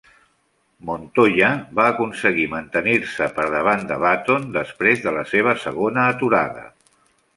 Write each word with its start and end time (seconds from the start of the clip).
Montoya 0.89 1.49
va 1.79 1.85
aconseguir 1.89 2.47
mantenir-se 2.53 3.27
per 3.35 3.45
davant 3.57 3.85
de 3.93 3.99
Button 4.07 4.49
després 4.57 5.05
de 5.05 5.15
la 5.19 5.27
seva 5.35 5.55
segona 5.67 6.09
aturada. 6.15 6.67